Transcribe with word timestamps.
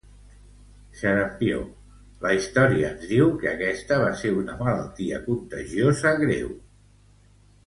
Xarampió 1.01 1.59
la 2.23 2.31
història 2.37 2.89
ens 2.93 3.05
diu 3.11 3.29
que 3.43 3.51
aquesta 3.51 4.01
va 4.05 4.09
ser 4.23 4.33
una 4.39 4.57
malaltia 4.63 5.21
contagiosa 5.29 6.17
greu. 6.25 6.51